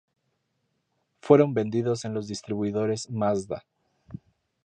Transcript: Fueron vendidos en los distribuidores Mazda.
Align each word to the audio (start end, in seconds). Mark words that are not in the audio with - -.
Fueron 1.19 1.53
vendidos 1.53 2.05
en 2.05 2.15
los 2.15 2.25
distribuidores 2.25 3.11
Mazda. 3.11 3.65